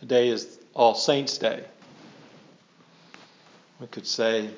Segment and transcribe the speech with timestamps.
[0.00, 1.64] Today is All Saints' Day.
[3.80, 4.48] We could say,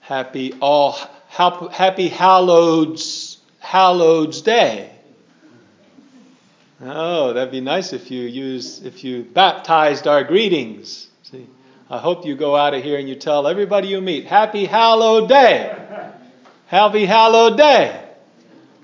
[0.00, 4.90] Happy All Happy Hallowed's Hallowed's Day.
[6.82, 11.08] Oh, that'd be nice if you use if you baptized our greetings.
[11.22, 11.46] See,
[11.88, 15.28] I hope you go out of here and you tell everybody you meet, Happy Hallowed
[15.28, 15.74] Day.
[16.66, 18.04] Happy Hallowed Day.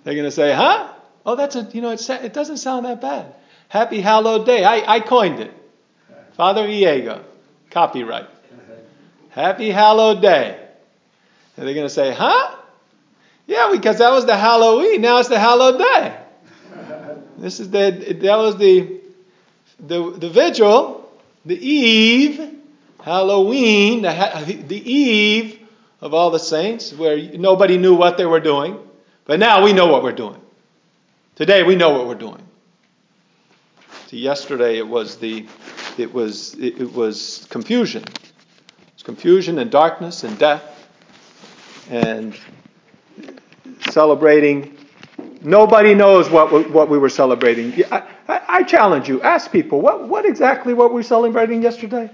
[0.04, 0.90] They're going to say, huh?
[1.26, 3.34] Oh, that's a, you know, it, it doesn't sound that bad.
[3.72, 4.64] Happy Hallowed Day.
[4.64, 5.50] I, I coined it.
[6.34, 7.24] Father Viego.
[7.70, 8.28] Copyright.
[9.30, 10.60] Happy Hallowed Day.
[11.56, 12.54] And they're going to say, huh?
[13.46, 15.00] Yeah, because that was the Halloween.
[15.00, 16.18] Now it's the Hallowed Day.
[17.38, 19.00] This is the that was the
[19.80, 21.10] the the vigil,
[21.46, 22.40] the eve,
[23.02, 25.58] Halloween, the, the eve
[26.02, 28.78] of all the saints, where nobody knew what they were doing,
[29.24, 30.40] but now we know what we're doing.
[31.34, 32.46] Today we know what we're doing.
[34.18, 35.46] Yesterday it was the
[35.98, 38.02] it was it, it was confusion.
[38.02, 40.88] It was confusion and darkness and death
[41.90, 42.36] and
[43.90, 44.76] celebrating
[45.44, 47.72] Nobody knows what what we were celebrating.
[47.90, 49.20] I, I, I, challenge you.
[49.22, 52.08] Ask people what what exactly what we were celebrating yesterday.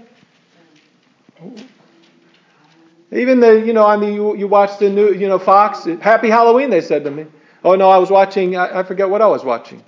[3.11, 6.29] Even the you know I mean you you watch the new you know Fox Happy
[6.29, 7.27] Halloween they said to me.
[7.63, 9.83] Oh no I was watching I, I forget what I was watching.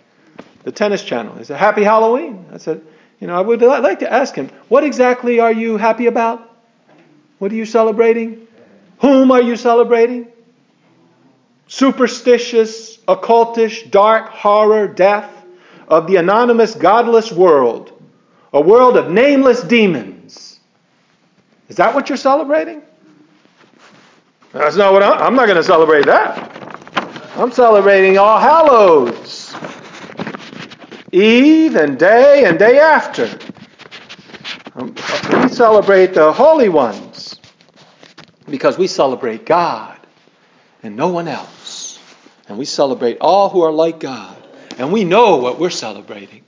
[0.64, 1.36] The tennis channel.
[1.36, 2.46] They said Happy Halloween.
[2.54, 2.82] I said
[3.20, 6.48] you know I would like to ask him what exactly are you happy about?
[7.40, 8.48] What are you celebrating?
[9.00, 10.28] Whom are you celebrating?
[11.68, 15.32] Superstitious occultish, dark horror, death
[15.88, 17.92] of the anonymous, godless world,
[18.54, 20.60] a world of nameless demons.
[21.68, 22.82] Is that what you're celebrating?
[24.52, 26.52] That's not what I'm, I'm not going to celebrate that.
[27.38, 29.41] I'm celebrating All Hallows,
[31.12, 33.30] Eve and day and day after.
[34.76, 34.96] Um,
[35.44, 37.40] we celebrate the holy ones
[38.50, 40.00] because we celebrate God
[40.84, 42.00] and no one else.
[42.48, 44.36] And we celebrate all who are like God.
[44.78, 46.44] And we know what we're celebrating.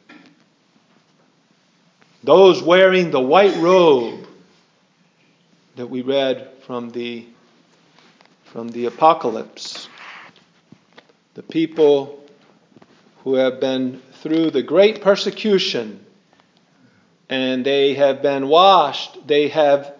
[2.23, 4.27] Those wearing the white robe
[5.75, 7.25] that we read from the,
[8.45, 9.89] from the Apocalypse.
[11.33, 12.23] The people
[13.23, 15.99] who have been through the great persecution
[17.27, 19.27] and they have been washed.
[19.27, 19.93] They have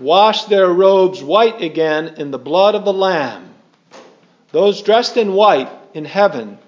[0.00, 3.52] washed their robes white again in the blood of the Lamb.
[4.52, 6.58] Those dressed in white in heaven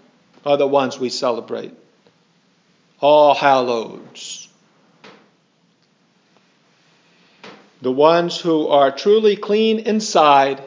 [0.44, 1.72] are the ones we celebrate.
[3.00, 4.48] All hallows.
[7.80, 10.62] The ones who are truly clean inside,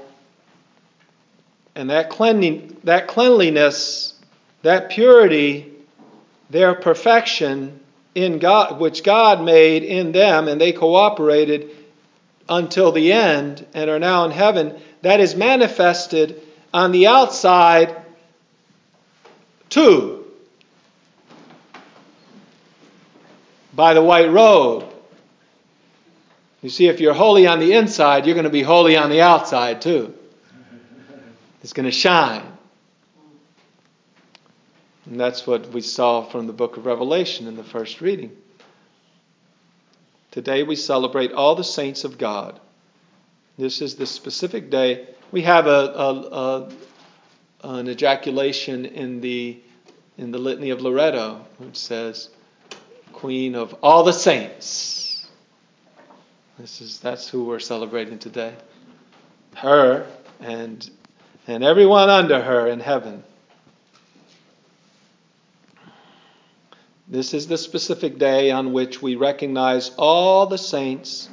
[1.76, 2.10] and that,
[2.86, 4.16] that cleanliness,
[4.64, 5.73] that purity,
[6.54, 7.80] their perfection
[8.16, 11.72] in God, which God made in them, and they cooperated
[12.48, 16.40] until the end and are now in heaven, that is manifested
[16.72, 17.96] on the outside
[19.70, 20.26] too
[23.74, 24.86] by the white robe.
[26.62, 29.22] You see, if you're holy on the inside, you're going to be holy on the
[29.22, 30.14] outside too.
[31.64, 32.53] It's going to shine.
[35.06, 38.32] And that's what we saw from the book of Revelation in the first reading.
[40.32, 42.60] Today we celebrate all the saints of God.
[43.58, 46.70] This is the specific day we have a, a, a,
[47.64, 49.60] an ejaculation in the
[50.16, 52.30] in the litany of Loreto, which says,
[53.14, 55.28] "Queen of all the saints."
[56.60, 58.54] This is that's who we're celebrating today.
[59.56, 60.06] Her
[60.40, 60.88] and
[61.48, 63.24] and everyone under her in heaven.
[67.08, 71.30] This is the specific day on which we recognize all the saints,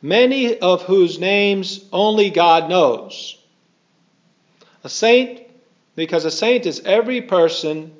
[0.00, 3.36] many of whose names only God knows.
[4.82, 5.42] A saint,
[5.94, 7.92] because a saint is every person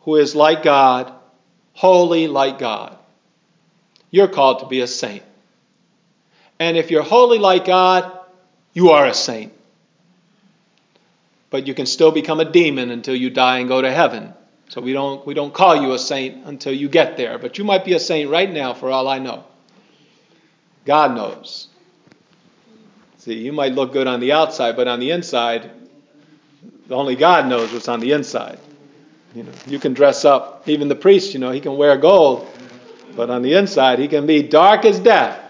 [0.00, 1.12] who is like God,
[1.74, 2.96] holy like God.
[4.10, 5.22] You're called to be a saint.
[6.58, 8.18] And if you're holy like God,
[8.72, 9.52] you are a saint.
[11.50, 14.32] But you can still become a demon until you die and go to heaven.
[14.74, 17.38] So we don't, we don't call you a saint until you get there.
[17.38, 19.44] But you might be a saint right now, for all I know.
[20.84, 21.68] God knows.
[23.18, 25.70] See, you might look good on the outside, but on the inside,
[26.90, 28.58] only God knows what's on the inside.
[29.32, 32.44] You know, you can dress up, even the priest, you know, he can wear gold,
[33.14, 35.40] but on the inside, he can be dark as death.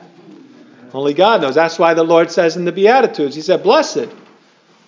[0.93, 1.55] Only God knows.
[1.55, 4.09] That's why the Lord says in the Beatitudes, He said, Blessed.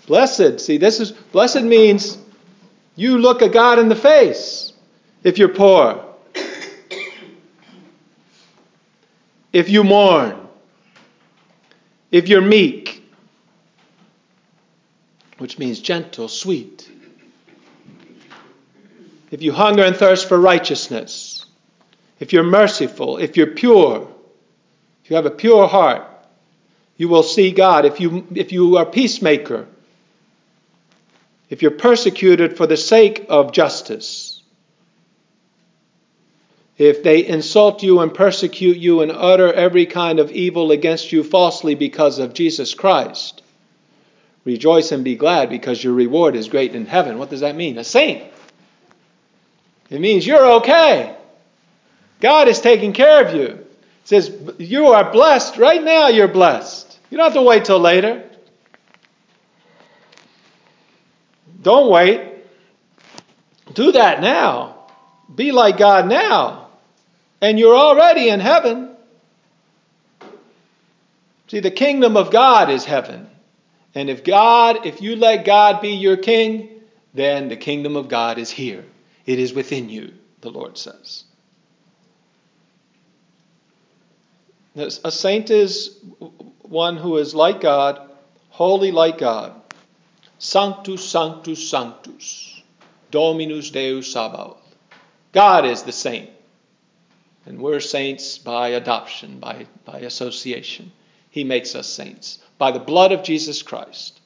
[0.07, 0.61] Blessed.
[0.61, 2.19] See, this is, blessed means
[2.97, 4.73] you look a God in the face
[5.23, 6.03] if you're poor.
[9.53, 10.49] if you mourn,
[12.11, 13.07] if you're meek,
[15.39, 16.91] which means gentle, sweet,
[19.31, 21.45] if you hunger and thirst for righteousness,
[22.19, 24.09] if you're merciful, if you're pure,
[25.05, 26.03] if you have a pure heart,
[26.97, 27.85] you will see God.
[27.85, 29.67] If you, if you are peacemaker,
[31.49, 34.43] if you're persecuted for the sake of justice,
[36.79, 41.25] if they insult you and persecute you and utter every kind of evil against you
[41.25, 43.43] falsely because of Jesus Christ,
[44.45, 47.19] rejoice and be glad because your reward is great in heaven.
[47.19, 47.79] What does that mean?
[47.79, 48.25] A saint.
[49.89, 51.17] It means you're okay.
[52.21, 53.47] God is taking care of you.
[53.47, 53.69] It
[54.05, 55.59] says you are blessed.
[55.59, 56.99] Right now, you're blessed.
[57.11, 58.25] You don't have to wait till later.
[61.67, 62.21] Don't wait.
[63.75, 64.87] Do that now.
[65.35, 66.69] Be like God now.
[67.41, 68.95] And you're already in heaven.
[71.49, 73.29] See, the kingdom of God is heaven.
[73.97, 76.69] And if God, if you let God be your king,
[77.15, 78.85] then the kingdom of God is here.
[79.25, 81.25] It is within you, the Lord says.
[84.77, 85.99] A saint is
[86.61, 88.09] one who is like God,
[88.51, 89.61] holy like God.
[90.39, 92.63] Sanctus, Sanctus, Sanctus,
[93.11, 94.77] Dominus Deus Sabaoth.
[95.33, 96.31] God is the saint.
[97.47, 100.93] And we're saints by adoption, by, by association.
[101.31, 102.39] He makes us saints.
[102.59, 104.21] By the blood of Jesus Christ,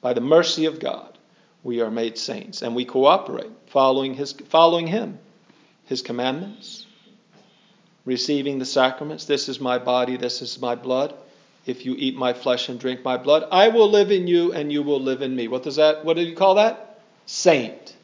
[0.00, 1.16] by the mercy of God,
[1.62, 2.62] we are made saints.
[2.62, 5.18] And we cooperate, following, his, following Him,
[5.86, 6.86] His commandments,
[8.04, 9.24] receiving the sacraments.
[9.24, 11.14] This is my body, this is my blood
[11.66, 14.72] if you eat my flesh and drink my blood, I will live in you and
[14.72, 15.48] you will live in me.
[15.48, 17.00] What does that what do you call that?
[17.26, 17.94] Saint.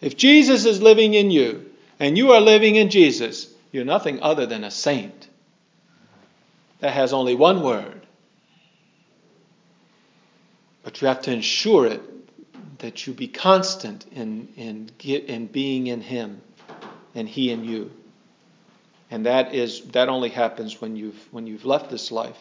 [0.00, 4.46] If Jesus is living in you and you are living in Jesus, you're nothing other
[4.46, 5.28] than a saint.
[6.80, 8.06] That has only one word.
[10.84, 12.02] But you have to ensure it
[12.78, 16.40] that you be constant in, in, in being in Him
[17.14, 17.90] and He in you.
[19.10, 22.38] And that is that only happens when you've when you've left this life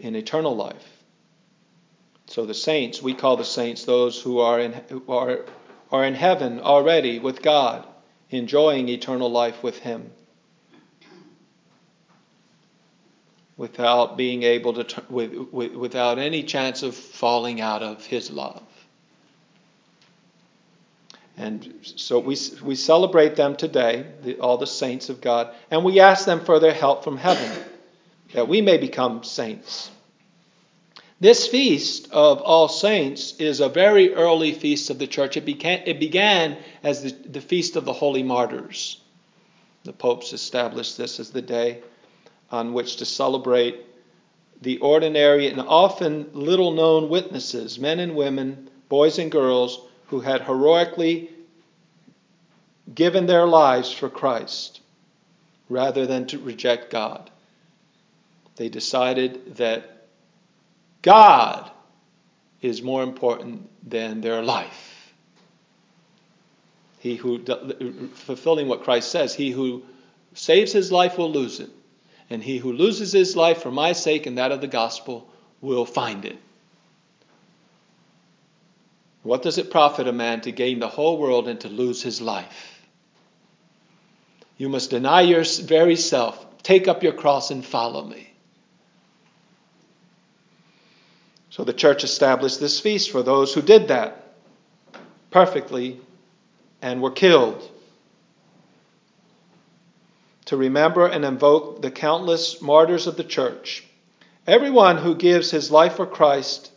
[0.00, 1.02] in eternal life.
[2.26, 4.74] So the saints, we call the saints those who are in
[5.08, 5.44] are
[5.92, 7.86] are in heaven already with God,
[8.30, 10.10] enjoying eternal life with him.
[13.56, 18.62] Without being able to, with, without any chance of falling out of his love.
[21.36, 26.00] And so we, we celebrate them today, the, all the saints of God, and we
[26.00, 27.50] ask them for their help from heaven,
[28.32, 29.90] that we may become saints.
[31.20, 35.36] This feast of All Saints is a very early feast of the church.
[35.36, 39.00] It began, it began as the, the Feast of the Holy Martyrs.
[39.84, 41.82] The popes established this as the day
[42.50, 43.80] on which to celebrate
[44.60, 50.42] the ordinary and often little known witnesses, men and women, boys and girls, who had
[50.42, 51.30] heroically
[52.94, 54.80] given their lives for Christ
[55.68, 57.30] rather than to reject God.
[58.56, 60.06] They decided that
[61.02, 61.70] God
[62.60, 65.12] is more important than their life.
[66.98, 67.44] He who,
[68.14, 69.82] fulfilling what Christ says, he who
[70.32, 71.68] saves his life will lose it,
[72.30, 75.28] and he who loses his life for my sake and that of the gospel
[75.60, 76.38] will find it.
[79.24, 82.20] What does it profit a man to gain the whole world and to lose his
[82.20, 82.86] life?
[84.58, 88.30] You must deny your very self, take up your cross, and follow me.
[91.48, 94.34] So the church established this feast for those who did that
[95.30, 96.00] perfectly
[96.82, 97.70] and were killed.
[100.46, 103.84] To remember and invoke the countless martyrs of the church.
[104.46, 106.70] Everyone who gives his life for Christ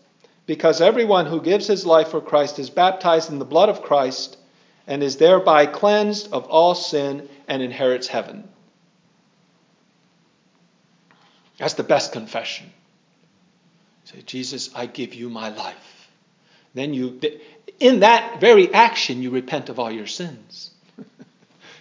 [0.48, 4.38] because everyone who gives his life for Christ is baptized in the blood of Christ
[4.88, 8.48] and is thereby cleansed of all sin and inherits heaven.
[11.58, 12.72] That's the best confession.
[14.06, 16.10] Say, Jesus, I give you my life.
[16.74, 17.20] Then you,
[17.80, 20.72] in that very action, you repent of all your sins.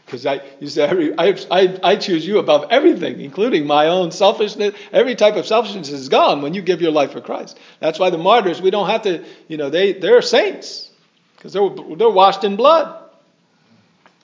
[0.07, 4.73] Because I, you say, I, I, I choose you above everything, including my own selfishness.
[4.93, 7.59] Every type of selfishness is gone when you give your life for Christ.
[7.81, 10.89] That's why the martyrs, we don't have to, you know, they, they're saints
[11.37, 13.03] because they're, they're washed in blood,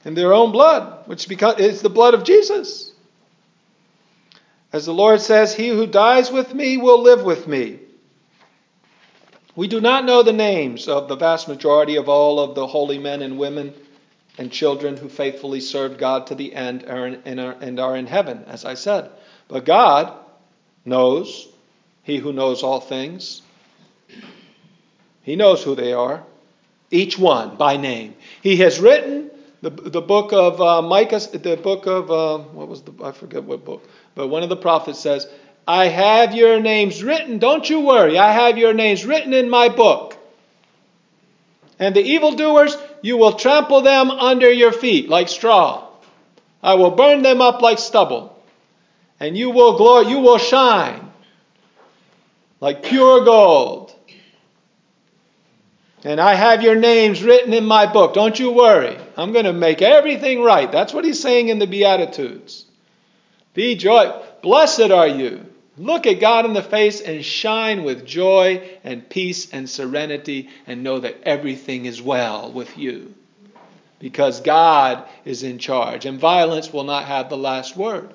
[0.05, 2.93] in their own blood, which because, is the blood of Jesus.
[4.73, 7.81] As the Lord says, He who dies with me will live with me.
[9.57, 12.99] We do not know the names of the vast majority of all of the holy
[12.99, 13.75] men and women
[14.39, 17.97] and children who faithfully served God to the end are in, and, are, and are
[17.97, 19.11] in heaven, as I said.
[19.49, 20.13] But God
[20.85, 21.49] knows,
[22.03, 23.43] He who knows all things,
[25.23, 26.23] He knows who they are,
[26.91, 28.15] each one by name.
[28.43, 32.83] He has written the, the book of uh, Micah, the book of, uh, what was
[32.83, 35.27] the, I forget what book, but one of the prophets says,
[35.67, 39.69] I have your names written, don't you worry, I have your names written in my
[39.69, 40.17] book.
[41.79, 45.89] And the evildoers, you will trample them under your feet like straw.
[46.63, 48.41] I will burn them up like stubble.
[49.21, 51.13] And you will glory, you will shine
[52.61, 53.93] like pure gold.
[56.05, 58.15] And I have your names written in my book.
[58.15, 58.97] Don't you worry.
[59.17, 60.71] I'm going to make everything right.
[60.71, 62.65] That's what he's saying in the Beatitudes.
[63.55, 64.13] Be joy.
[64.43, 65.52] Blessed are you.
[65.79, 70.83] Look at God in the face and shine with joy and peace and serenity and
[70.83, 73.15] know that everything is well with you.
[73.99, 76.05] Because God is in charge.
[76.05, 78.13] And violence will not have the last word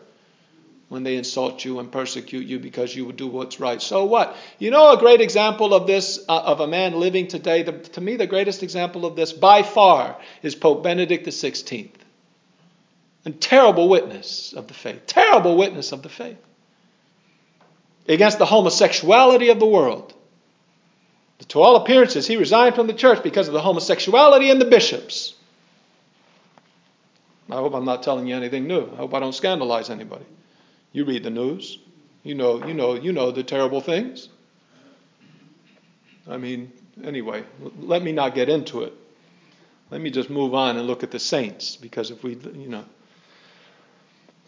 [0.90, 3.82] when they insult you and persecute you because you would do what's right.
[3.82, 4.36] So what?
[4.60, 8.02] You know, a great example of this, uh, of a man living today, the, to
[8.02, 11.90] me, the greatest example of this by far is Pope Benedict XVI.
[13.26, 15.08] A terrible witness of the faith.
[15.08, 16.38] Terrible witness of the faith.
[18.08, 20.14] Against the homosexuality of the world.
[21.50, 25.36] To all appearances, he resigned from the church because of the homosexuality in the bishops.
[27.50, 28.90] I hope I'm not telling you anything new.
[28.94, 30.26] I hope I don't scandalize anybody.
[30.92, 31.80] You read the news.
[32.24, 34.28] You know, you know, you know the terrible things.
[36.28, 36.74] I mean,
[37.04, 37.44] anyway,
[37.80, 38.94] let me not get into it.
[39.92, 42.84] Let me just move on and look at the saints because if we, you know,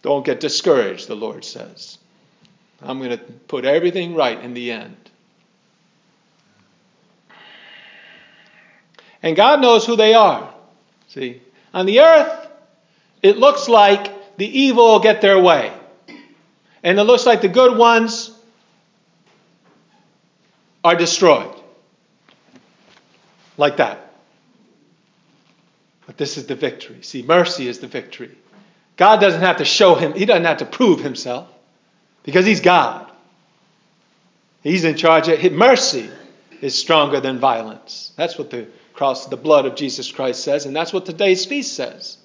[0.01, 1.97] don't get discouraged, the Lord says.
[2.81, 4.95] I'm going to put everything right in the end.
[9.21, 10.53] And God knows who they are.
[11.09, 11.41] See,
[11.73, 12.47] on the earth,
[13.21, 15.73] it looks like the evil get their way.
[16.83, 18.31] And it looks like the good ones
[20.83, 21.53] are destroyed.
[23.57, 24.13] Like that.
[26.07, 26.99] But this is the victory.
[27.01, 28.37] See, mercy is the victory.
[28.95, 31.49] God doesn't have to show him, he doesn't have to prove himself
[32.23, 33.09] because he's God.
[34.61, 36.09] He's in charge of mercy
[36.61, 38.11] is stronger than violence.
[38.15, 41.73] That's what the cross, the blood of Jesus Christ says, and that's what today's feast
[41.73, 42.17] says.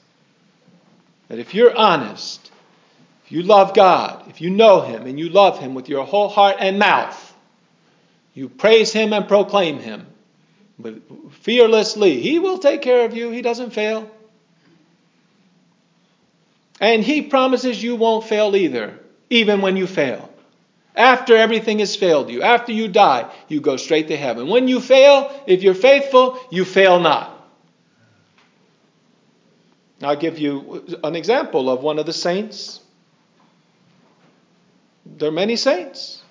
[1.28, 2.50] That if you're honest,
[3.24, 6.28] if you love God, if you know Him and you love Him with your whole
[6.28, 7.34] heart and mouth,
[8.34, 10.06] you praise Him and proclaim Him.
[10.78, 10.96] But
[11.30, 13.30] fearlessly, He will take care of you.
[13.30, 14.10] He doesn't fail.
[16.80, 18.98] And He promises you won't fail either,
[19.30, 20.30] even when you fail.
[20.96, 24.48] After everything has failed you, after you die, you go straight to heaven.
[24.48, 27.30] When you fail, if you're faithful, you fail not.
[30.02, 32.80] I'll give you an example of one of the saints
[35.04, 36.22] there are many saints.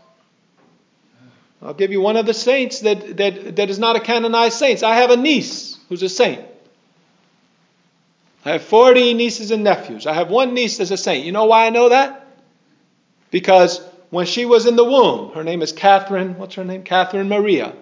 [1.61, 4.83] I'll give you one of the saints that, that, that is not a canonized saint.
[4.83, 6.43] I have a niece who's a saint.
[8.43, 10.05] I have 40 nieces and nephews.
[10.05, 11.25] I have one niece that's a saint.
[11.25, 12.22] You know why I know that?
[13.33, 16.83] Because when she was in the womb, her name is Catherine, what's her name?
[16.83, 17.73] Catherine Maria.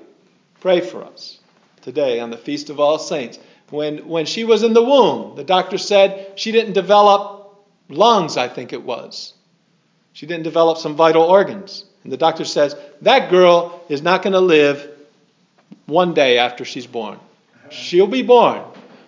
[0.61, 1.39] Pray for us
[1.81, 3.37] today on the Feast of All Saints.
[3.69, 7.53] When, when she was in the womb, the doctor said she didn't develop
[7.89, 9.33] lungs, I think it was.
[10.13, 11.83] She didn't develop some vital organs.
[12.05, 14.89] And the doctor says, that girl is not going to live
[15.85, 17.19] one day after she's born.
[17.69, 18.63] She'll be born,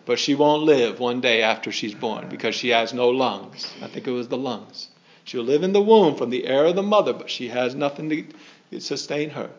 [0.06, 3.74] but she won't live one day after she's born because she has no lungs.
[3.82, 4.90] I think it was the lungs.
[5.26, 8.34] She'll live in the womb from the air of the mother, but she has nothing
[8.72, 9.50] to sustain her.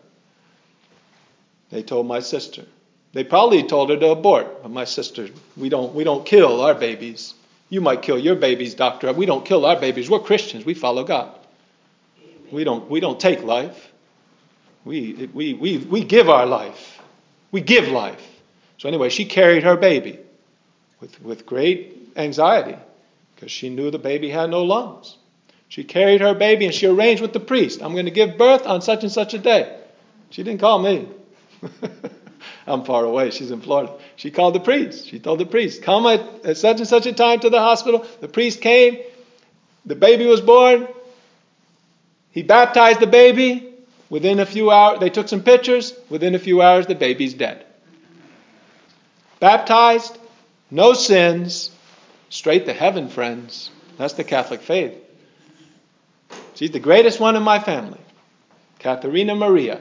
[1.71, 2.65] They told my sister.
[3.13, 6.75] They probably told her to abort, but my sister, we don't, we don't kill our
[6.75, 7.35] babies.
[7.71, 9.13] You might kill your babies, doctor.
[9.13, 10.11] We don't kill our babies.
[10.11, 10.65] We're Christians.
[10.65, 11.33] We follow God.
[12.51, 13.93] We don't, we don't take life.
[14.85, 17.01] We, we, we, we give our life.
[17.51, 18.21] We give life.
[18.79, 20.19] So, anyway, she carried her baby
[21.01, 22.77] with, with great anxiety
[23.35, 25.17] because she knew the baby had no lungs.
[25.75, 28.65] She carried her baby and she arranged with the priest I'm going to give birth
[28.65, 29.77] on such and such a day.
[30.31, 31.09] She didn't call me.
[32.69, 33.33] I'm far away.
[33.33, 33.93] She's in Florida.
[34.15, 35.09] She called the priest.
[35.09, 38.07] She told the priest, Come at, at such and such a time to the hospital.
[38.21, 38.99] The priest came.
[39.85, 40.87] The baby was born.
[42.31, 43.75] He baptized the baby.
[44.11, 45.93] Within a few hours, they took some pictures.
[46.09, 47.67] Within a few hours, the baby's dead.
[49.41, 50.17] Baptized,
[50.71, 51.73] no sins,
[52.29, 53.73] straight to heaven, friends.
[53.99, 55.04] That's the Catholic faith.
[56.55, 58.01] She's the greatest one in my family,
[58.79, 59.81] Katharina Maria.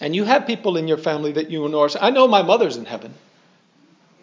[0.00, 1.88] And you have people in your family that you know.
[2.00, 3.14] I know my mother's in heaven.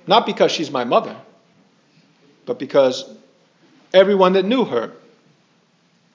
[0.08, 1.16] Not because she's my mother,
[2.46, 3.14] but because
[3.94, 4.94] everyone that knew her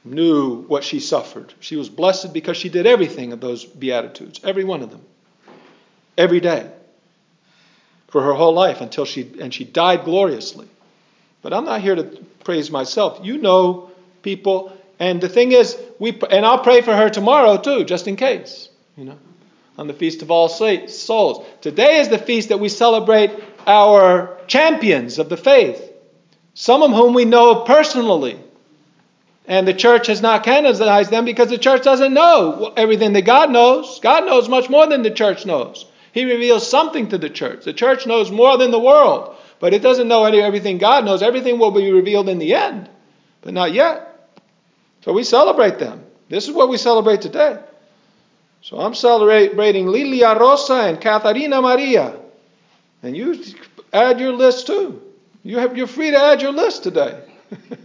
[0.04, 1.52] knew what she suffered.
[1.60, 5.04] She was blessed because she did everything of those Beatitudes, every one of them,
[6.18, 6.70] every day,
[8.08, 10.68] for her whole life until she, and she died gloriously.
[11.42, 12.04] But I'm not here to
[12.44, 13.20] praise myself.
[13.22, 13.90] You know
[14.22, 18.16] people, and the thing is, we, and I'll pray for her tomorrow too, just in
[18.16, 19.18] case, you know,
[19.76, 21.44] on the Feast of All Souls.
[21.60, 23.30] Today is the feast that we celebrate
[23.66, 25.92] our champions of the faith,
[26.54, 28.38] some of whom we know personally
[29.46, 33.50] and the church has not canonized them because the church doesn't know everything that God
[33.50, 33.98] knows.
[34.00, 35.86] God knows much more than the church knows.
[36.12, 37.64] He reveals something to the church.
[37.64, 41.22] The church knows more than the world, but it doesn't know everything God knows.
[41.22, 42.90] Everything will be revealed in the end,
[43.42, 44.40] but not yet.
[45.04, 46.04] So we celebrate them.
[46.28, 47.60] This is what we celebrate today.
[48.62, 52.18] So I'm celebrating Lilia Rosa and Catarina Maria.
[53.04, 53.40] And you
[53.92, 55.00] add your list too.
[55.44, 57.22] You have, you're free to add your list today.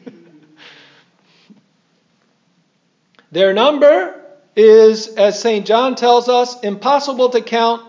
[3.31, 4.19] Their number
[4.55, 5.63] is, as St.
[5.63, 7.83] John tells us, impossible to count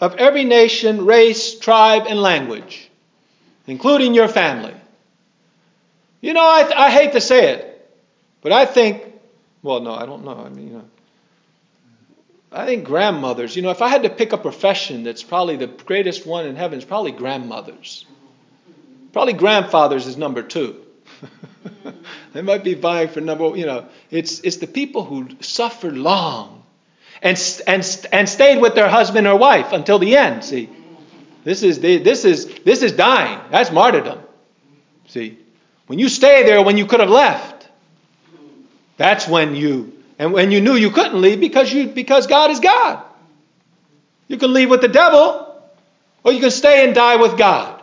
[0.00, 2.85] of every nation, race, tribe, and language,
[3.66, 4.74] including your family.
[6.20, 7.90] You know, I, I hate to say it,
[8.40, 9.02] but I think,
[9.62, 10.42] well, no, I don't know.
[10.44, 10.84] I mean, you know,
[12.52, 15.66] I think grandmothers, you know, if I had to pick a profession that's probably the
[15.66, 18.06] greatest one in heaven, it's probably grandmothers.
[19.12, 20.80] Probably grandfathers is number two.
[22.32, 26.62] they might be vying for number, you know, it's, it's the people who suffered long
[27.22, 30.44] and, and, and stayed with their husband or wife until the end.
[30.44, 30.68] See,
[31.46, 33.38] this is, this, is, this is dying.
[33.52, 34.18] That's martyrdom.
[35.06, 35.38] See,
[35.86, 37.68] when you stay there when you could have left,
[38.96, 42.58] that's when you, and when you knew you couldn't leave because, you, because God is
[42.58, 43.00] God.
[44.26, 45.62] You can leave with the devil,
[46.24, 47.80] or you can stay and die with God.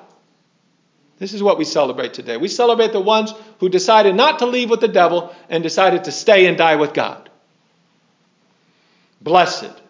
[1.19, 2.35] This is what we celebrate today.
[2.35, 6.11] We celebrate the ones who decided not to leave with the devil and decided to
[6.11, 7.29] stay and die with God.
[9.21, 9.82] Blessed.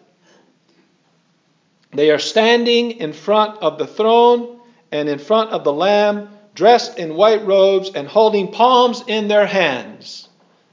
[1.94, 4.58] They are standing in front of the throne
[4.90, 9.46] and in front of the Lamb, dressed in white robes and holding palms in their
[9.46, 10.28] hands.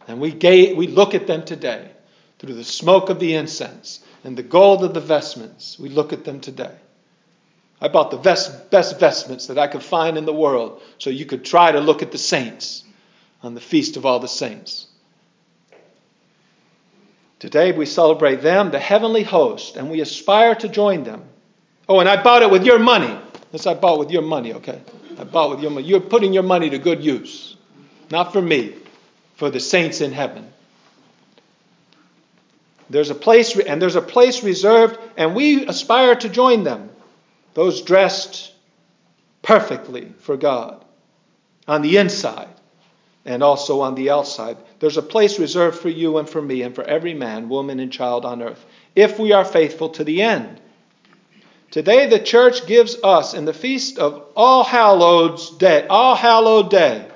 [0.08, 1.92] And we, we look at them today
[2.40, 5.78] through the smoke of the incense and the gold of the vestments.
[5.80, 6.76] We look at them today.
[7.80, 11.26] I bought the best, best vestments that I could find in the world so you
[11.26, 12.84] could try to look at the saints
[13.42, 14.88] on the Feast of All the Saints.
[17.42, 21.24] Today we celebrate them, the heavenly host, and we aspire to join them.
[21.90, 23.18] Oh, and I bought it with your money.
[23.52, 24.80] This I bought with your money, okay?
[25.18, 25.88] I bought with your money.
[25.88, 27.58] You're putting your money to good use.
[28.12, 28.76] Not for me,
[29.38, 30.54] for the saints in heaven.
[32.92, 36.92] There's a place, and there's a place reserved, and we aspire to join them
[37.56, 38.54] those dressed
[39.42, 40.86] perfectly for God
[41.68, 42.54] on the inside
[43.26, 44.58] and also on the outside.
[44.80, 47.92] There's a place reserved for you and for me and for every man, woman, and
[47.92, 50.60] child on earth if we are faithful to the end.
[51.70, 57.08] Today, the church gives us in the feast of All Hallows Day, All Hallowed Day,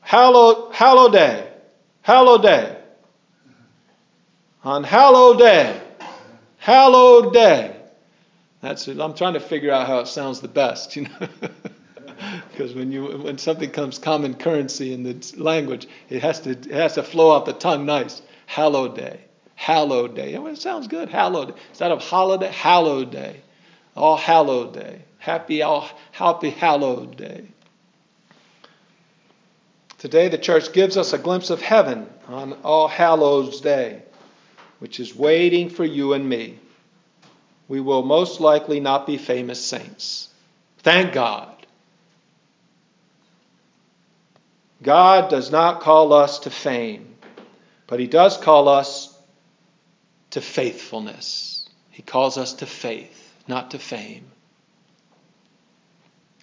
[0.00, 1.48] Hallowed, Hallowed Day,
[2.02, 2.76] Hallowed Day,
[4.64, 5.80] on Hallowed Day,
[6.58, 7.76] Hallowed Day.
[8.60, 8.98] That's it.
[8.98, 11.28] I'm trying to figure out how it sounds the best, you know.
[12.50, 16.70] because when you when something comes common currency in the language, it has to it
[16.70, 18.22] has to flow out the tongue nice.
[18.46, 19.20] Hallowed day,
[19.54, 20.34] hallowed day.
[20.34, 21.08] it sounds good.
[21.08, 23.40] Hallowed instead of holiday, hallowed day,
[23.96, 25.02] all hallowed day.
[25.18, 27.46] Happy all happy hallowed day.
[29.98, 34.02] Today the church gives us a glimpse of heaven on All Hallows Day,
[34.78, 36.58] which is waiting for you and me
[37.70, 40.28] we will most likely not be famous saints.
[40.78, 41.54] Thank God.
[44.82, 47.16] God does not call us to fame,
[47.86, 49.16] but He does call us
[50.30, 51.68] to faithfulness.
[51.90, 54.30] He calls us to faith, not to fame.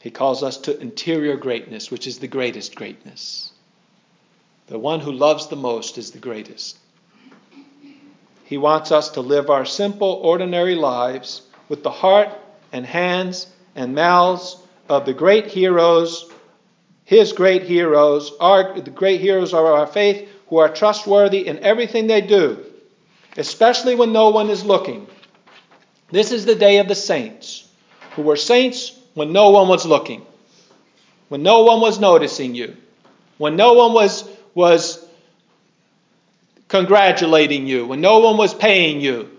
[0.02, 3.52] He calls us to interior greatness, which is the greatest greatness.
[4.68, 6.78] The one who loves the most is the greatest.
[8.44, 12.30] He wants us to live our simple, ordinary lives with the heart
[12.72, 16.30] and hands and mouths of the great heroes,
[17.08, 22.08] his great heroes, our, the great heroes of our faith who are trustworthy in everything
[22.08, 22.64] they do,
[23.38, 25.08] especially when no one is looking.
[26.12, 27.66] This is the day of the saints,
[28.16, 30.26] who were saints when no one was looking,
[31.30, 32.76] when no one was noticing you,
[33.38, 35.08] when no one was, was
[36.68, 39.30] congratulating you when no one was paying you.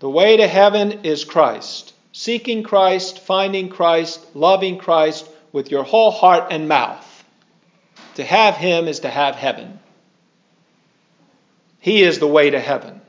[0.00, 1.93] The way to heaven is Christ.
[2.16, 7.24] Seeking Christ, finding Christ, loving Christ with your whole heart and mouth.
[8.14, 9.80] To have Him is to have heaven.
[11.80, 13.00] He is the way to heaven.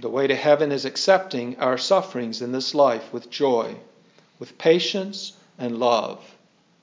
[0.00, 3.76] The way to heaven is accepting our sufferings in this life with joy,
[4.38, 6.24] with patience and love.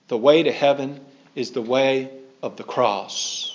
[0.08, 2.12] The way to heaven is the way
[2.44, 3.55] of the cross.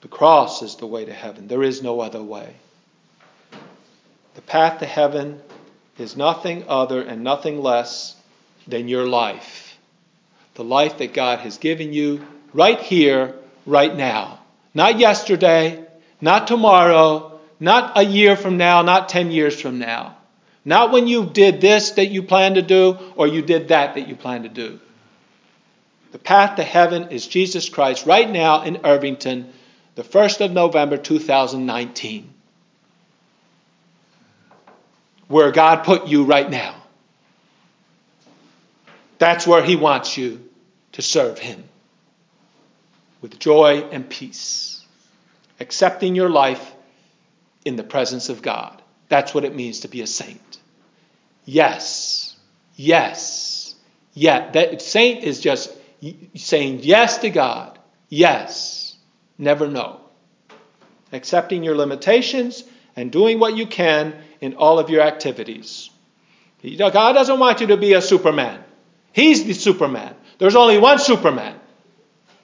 [0.00, 1.48] The cross is the way to heaven.
[1.48, 2.54] There is no other way.
[4.34, 5.40] The path to heaven
[5.98, 8.14] is nothing other and nothing less
[8.66, 9.76] than your life.
[10.54, 13.34] The life that God has given you right here,
[13.66, 14.38] right now.
[14.74, 15.84] Not yesterday,
[16.20, 20.16] not tomorrow, not a year from now, not 10 years from now.
[20.64, 24.08] Not when you did this that you plan to do or you did that that
[24.08, 24.78] you plan to do.
[26.12, 29.52] The path to heaven is Jesus Christ right now in Irvington,
[29.98, 32.32] the 1st of November 2019.
[35.26, 36.76] Where God put you right now.
[39.18, 40.48] That's where He wants you
[40.92, 41.64] to serve Him
[43.22, 44.86] with joy and peace,
[45.58, 46.72] accepting your life
[47.64, 48.80] in the presence of God.
[49.08, 50.58] That's what it means to be a saint.
[51.44, 52.36] Yes,
[52.76, 53.74] yes,
[54.14, 54.48] yeah.
[54.52, 55.76] That saint is just
[56.36, 57.80] saying yes to God.
[58.08, 58.87] Yes,
[59.38, 60.00] never know.
[61.12, 62.64] Accepting your limitations
[62.96, 65.88] and doing what you can in all of your activities.
[66.62, 68.62] God doesn't want you to be a superman.
[69.12, 70.14] He's the superman.
[70.38, 71.58] There's only one superman.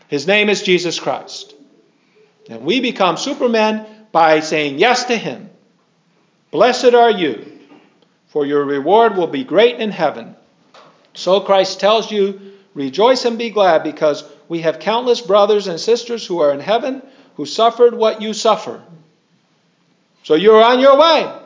[0.09, 1.55] His name is Jesus Christ.
[2.49, 5.51] And we become supermen by saying yes to him.
[6.51, 7.59] Blessed are you,
[8.29, 10.37] for your reward will be great in heaven.
[11.15, 14.25] So Christ tells you, rejoice and be glad, because
[14.55, 17.03] we have countless brothers and sisters who are in heaven
[17.35, 18.81] who suffered what you suffer.
[20.23, 21.41] So you're on your way.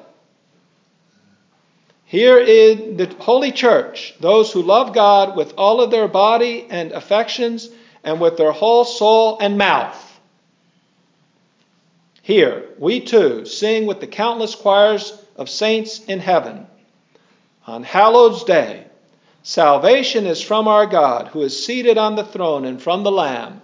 [2.04, 6.92] Here in the Holy Church, those who love God with all of their body and
[6.92, 7.70] affections
[8.04, 10.04] and with their whole soul and mouth
[12.28, 16.66] here, we too sing with the countless choirs of saints in heaven.
[17.66, 18.84] On Hallowed's Day,
[19.48, 23.62] salvation is from our God, who is seated on the throne and from the Lamb.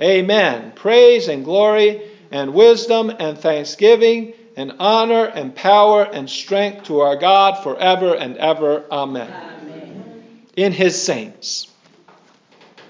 [0.00, 0.72] Amen.
[0.74, 7.16] Praise and glory and wisdom and thanksgiving and honor and power and strength to our
[7.16, 8.86] God forever and ever.
[8.90, 9.30] Amen.
[9.30, 10.46] Amen.
[10.56, 11.67] In his saints.